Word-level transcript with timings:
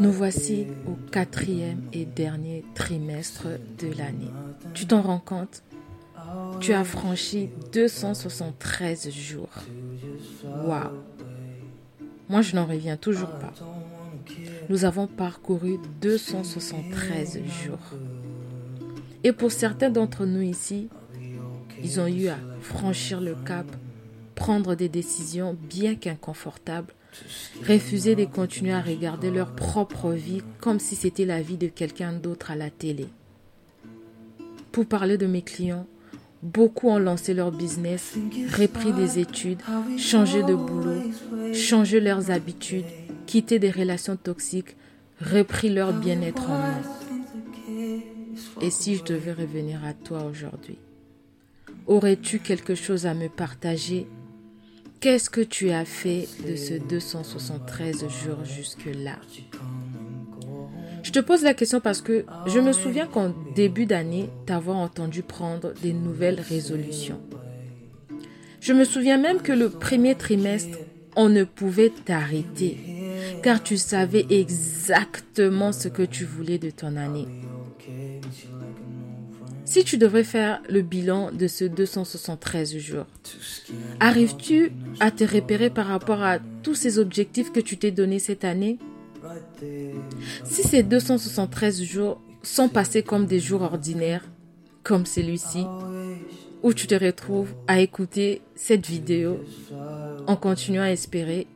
Nous 0.00 0.12
voici 0.12 0.66
au 0.86 0.94
quatrième 1.10 1.82
et 1.92 2.04
dernier 2.04 2.64
trimestre 2.74 3.46
de 3.78 3.88
l'année. 3.88 4.30
Tu 4.72 4.86
t'en 4.86 5.02
rends 5.02 5.18
compte? 5.18 5.62
Tu 6.60 6.72
as 6.72 6.84
franchi 6.84 7.50
273 7.72 9.10
jours. 9.10 9.48
Waouh 10.44 10.90
Moi, 12.28 12.42
je 12.42 12.54
n'en 12.54 12.66
reviens 12.66 12.96
toujours 12.96 13.30
pas. 13.30 13.52
Nous 14.68 14.84
avons 14.84 15.08
parcouru 15.08 15.78
273 16.00 17.40
jours. 17.64 17.78
Et 19.24 19.32
pour 19.32 19.50
certains 19.50 19.90
d'entre 19.90 20.26
nous 20.26 20.42
ici, 20.42 20.88
ils 21.82 21.98
ont 21.98 22.06
eu 22.06 22.28
à 22.28 22.38
franchir 22.60 23.20
le 23.20 23.34
cap, 23.34 23.66
prendre 24.36 24.76
des 24.76 24.88
décisions 24.88 25.56
bien 25.68 25.96
qu'inconfortables, 25.96 26.94
refuser 27.66 28.14
de 28.14 28.24
continuer 28.24 28.72
à 28.72 28.80
regarder 28.80 29.30
leur 29.30 29.54
propre 29.54 30.12
vie 30.12 30.42
comme 30.60 30.78
si 30.78 30.96
c'était 30.96 31.24
la 31.24 31.42
vie 31.42 31.56
de 31.56 31.68
quelqu'un 31.68 32.12
d'autre 32.12 32.50
à 32.50 32.56
la 32.56 32.70
télé. 32.70 33.06
Pour 34.72 34.86
parler 34.86 35.18
de 35.18 35.26
mes 35.26 35.42
clients, 35.42 35.86
beaucoup 36.42 36.88
ont 36.88 36.98
lancé 36.98 37.34
leur 37.34 37.50
business, 37.50 38.14
repris 38.56 38.92
des 38.92 39.18
études, 39.18 39.60
changé 39.96 40.42
de 40.42 40.54
boulot, 40.54 41.02
changé 41.52 42.00
leurs 42.00 42.30
habitudes, 42.30 42.84
quitté 43.26 43.58
des 43.58 43.70
relations 43.70 44.16
toxiques, 44.16 44.76
repris 45.20 45.70
leur 45.70 45.92
bien-être 45.92 46.48
en 46.48 46.58
main. 46.58 46.82
Et 48.60 48.70
si 48.70 48.96
je 48.96 49.04
devais 49.04 49.32
revenir 49.32 49.84
à 49.84 49.92
toi 49.92 50.24
aujourd'hui 50.24 50.78
Aurais-tu 51.86 52.38
quelque 52.38 52.74
chose 52.74 53.06
à 53.06 53.14
me 53.14 53.28
partager 53.28 54.06
Qu'est-ce 55.00 55.30
que 55.30 55.40
tu 55.40 55.70
as 55.70 55.84
fait 55.84 56.28
de 56.46 56.56
ce 56.56 56.74
273 56.74 58.00
jours 58.08 58.44
jusque-là 58.44 59.16
Je 61.04 61.12
te 61.12 61.20
pose 61.20 61.42
la 61.42 61.54
question 61.54 61.80
parce 61.80 62.00
que 62.00 62.24
je 62.46 62.58
me 62.58 62.72
souviens 62.72 63.06
qu'en 63.06 63.32
début 63.54 63.86
d'année, 63.86 64.28
t'avoir 64.46 64.78
entendu 64.78 65.22
prendre 65.22 65.72
des 65.82 65.92
nouvelles 65.92 66.40
résolutions. 66.40 67.20
Je 68.60 68.72
me 68.72 68.84
souviens 68.84 69.18
même 69.18 69.40
que 69.40 69.52
le 69.52 69.70
premier 69.70 70.16
trimestre, 70.16 70.78
on 71.14 71.28
ne 71.28 71.44
pouvait 71.44 71.92
t'arrêter 72.04 72.76
car 73.42 73.62
tu 73.62 73.76
savais 73.76 74.26
exactement 74.30 75.72
ce 75.72 75.88
que 75.88 76.02
tu 76.02 76.24
voulais 76.24 76.58
de 76.58 76.70
ton 76.70 76.96
année. 76.96 77.28
Si 79.68 79.84
tu 79.84 79.98
devrais 79.98 80.24
faire 80.24 80.62
le 80.70 80.80
bilan 80.80 81.30
de 81.30 81.46
ce 81.46 81.66
273 81.66 82.78
jours, 82.78 83.04
arrives-tu 84.00 84.72
à 84.98 85.10
te 85.10 85.24
repérer 85.24 85.68
par 85.68 85.88
rapport 85.88 86.22
à 86.22 86.38
tous 86.62 86.74
ces 86.74 86.98
objectifs 86.98 87.52
que 87.52 87.60
tu 87.60 87.76
t'es 87.76 87.90
donnés 87.90 88.18
cette 88.18 88.44
année? 88.44 88.78
Si 90.44 90.62
ces 90.62 90.82
273 90.82 91.82
jours 91.82 92.18
sont 92.42 92.70
passés 92.70 93.02
comme 93.02 93.26
des 93.26 93.40
jours 93.40 93.60
ordinaires, 93.60 94.24
comme 94.84 95.04
celui-ci, 95.04 95.66
où 96.62 96.72
tu 96.72 96.86
te 96.86 96.94
retrouves 96.94 97.52
à 97.66 97.80
écouter 97.80 98.40
cette 98.54 98.86
vidéo 98.86 99.44
en 100.26 100.36
continuant 100.36 100.84
à 100.84 100.92
espérer 100.92 101.46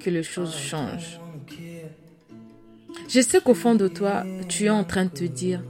que 0.00 0.10
les 0.10 0.24
choses 0.24 0.56
changent? 0.56 1.20
Je 3.08 3.20
sais 3.20 3.40
qu'au 3.40 3.54
fond 3.54 3.76
de 3.76 3.86
toi, 3.86 4.24
tu 4.48 4.64
es 4.64 4.70
en 4.70 4.82
train 4.82 5.04
de 5.04 5.10
te 5.10 5.24
dire, 5.24 5.62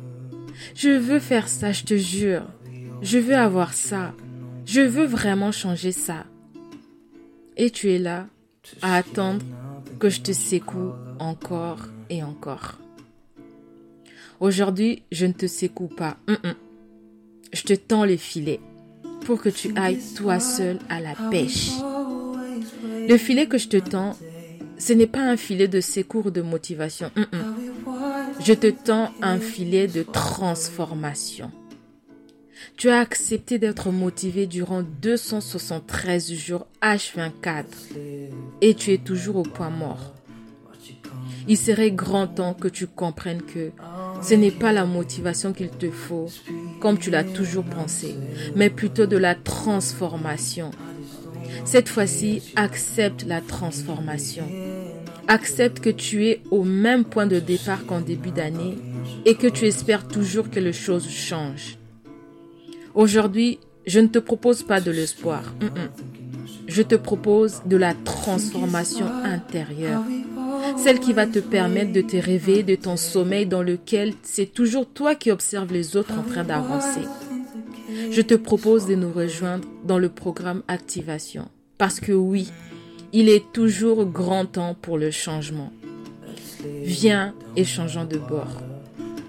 je 0.75 0.91
veux 0.91 1.19
faire 1.19 1.49
ça, 1.49 1.73
je 1.73 1.85
te 1.85 1.97
jure. 1.97 2.45
Je 3.03 3.19
veux 3.19 3.37
avoir 3.37 3.75
ça. 3.75 4.15
Je 4.65 4.81
veux 4.81 5.07
vraiment 5.07 5.53
changer 5.53 5.93
ça. 5.93 6.25
Et 7.57 7.71
tu 7.71 7.91
es 7.91 7.99
là 7.99 8.27
à 8.81 8.97
attendre 8.97 9.45
que 9.99 10.09
je 10.09 10.21
te 10.21 10.33
secoue 10.33 10.93
encore 11.19 11.89
et 12.11 12.23
encore. 12.23 12.79
Aujourd'hui, 14.41 15.03
je 15.13 15.27
ne 15.27 15.33
te 15.33 15.47
secoue 15.47 15.89
pas. 15.89 16.17
Je 17.53 17.63
te 17.63 17.75
tends 17.75 18.05
les 18.05 18.17
filets 18.17 18.61
pour 19.25 19.41
que 19.41 19.49
tu 19.49 19.73
ailles 19.77 20.01
toi 20.17 20.41
seul 20.41 20.79
à 20.89 21.01
la 21.01 21.15
pêche. 21.31 21.71
Le 23.09 23.17
filet 23.17 23.47
que 23.47 23.59
je 23.59 23.69
te 23.69 23.77
tends, 23.77 24.17
ce 24.79 24.93
n'est 24.93 25.07
pas 25.07 25.23
un 25.23 25.37
filet 25.37 25.69
de 25.69 25.81
secours 25.81 26.27
ou 26.27 26.31
de 26.31 26.43
motivation. 26.43 27.11
Je 28.45 28.55
te 28.55 28.67
tends 28.67 29.11
un 29.23 29.39
filet 29.39 29.87
de 29.87 30.03
transformation. 30.03 31.53
Tu 32.77 32.91
as 32.91 32.99
accepté 32.99 33.61
d'être 33.61 33.93
motivé 33.93 34.47
durant 34.47 34.83
273 34.83 36.33
jours 36.33 36.67
H24 36.83 37.65
et 38.61 38.75
tu 38.75 38.93
es 38.93 38.99
toujours 38.99 39.37
au 39.37 39.43
point 39.43 39.71
mort. 39.71 40.15
Il 41.47 41.57
serait 41.57 41.93
grand 41.93 42.27
temps 42.27 42.55
que 42.55 42.69
tu 42.69 42.89
comprennes 42.89 43.43
que 43.43 43.71
ce 44.23 44.35
n'est 44.35 44.51
pas 44.51 44.73
la 44.73 44.87
motivation 44.87 45.53
qu'il 45.53 45.71
te 45.71 45.91
faut, 45.91 46.27
comme 46.81 46.99
tu 46.99 47.11
l'as 47.11 47.25
toujours 47.25 47.65
pensé, 47.65 48.17
mais 48.57 48.71
plutôt 48.71 49.07
de 49.07 49.17
la 49.17 49.37
transformation. 49.37 50.73
Cette 51.65 51.89
fois-ci, 51.89 52.43
accepte 52.57 53.25
la 53.25 53.41
transformation. 53.41 54.49
Accepte 55.29 55.81
que 55.81 55.91
tu 55.91 56.27
es 56.27 56.41
au 56.51 56.65
même 56.65 57.05
point 57.05 57.27
de 57.27 57.39
départ 57.39 57.87
qu'en 57.87 58.01
début 58.01 58.31
d'année 58.31 58.77
et 59.25 59.35
que 59.35 59.47
tu 59.47 59.67
espères 59.67 60.07
toujours 60.07 60.51
que 60.51 60.61
les 60.61 60.73
choses 60.73 61.09
changent. 61.09 61.79
Aujourd'hui, 62.95 63.59
je 63.87 64.01
ne 64.01 64.09
te 64.09 64.19
propose 64.19 64.63
pas 64.63 64.81
de 64.81 64.91
l'espoir. 64.91 65.55
Je 66.67 66.83
te 66.83 66.95
propose 66.95 67.63
de 67.67 67.77
la 67.77 67.95
transformation 67.95 69.07
intérieure. 69.25 70.03
Celle 70.77 71.01
qui 71.01 71.13
va 71.13 71.27
te 71.27 71.39
permettre 71.39 71.93
de 71.93 72.01
te 72.01 72.17
réveiller 72.17 72.63
de 72.63 72.75
ton 72.77 72.97
sommeil 72.97 73.47
dans 73.47 73.63
lequel 73.63 74.15
c'est 74.23 74.53
toujours 74.53 74.87
toi 74.87 75.15
qui 75.15 75.31
observes 75.31 75.73
les 75.73 75.97
autres 75.97 76.15
en 76.19 76.23
train 76.23 76.45
d'avancer. 76.45 77.01
Je 78.11 78.23
te 78.23 78.35
propose 78.35 78.87
de 78.87 78.95
nous 78.95 79.13
rejoindre 79.13 79.67
dans 79.85 79.99
le 79.99 80.09
programme 80.09 80.63
Activation. 80.69 81.49
Parce 81.79 82.01
que 82.01 82.13
oui, 82.13 82.51
il 83.13 83.29
est 83.29 83.53
toujours 83.53 84.05
grand 84.07 84.47
temps 84.47 84.75
pour 84.81 84.99
le 84.99 85.11
changement. 85.11 85.71
Viens 86.83 87.35
et 87.57 87.65
changeons 87.65 88.05
de 88.05 88.19
bord, 88.19 88.61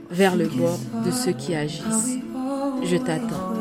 vers 0.10 0.36
le 0.36 0.48
bord 0.48 0.80
de 1.06 1.12
ceux 1.12 1.34
qui 1.34 1.54
agissent. 1.56 2.18
Je 2.84 2.98
t'attends. 2.98 3.53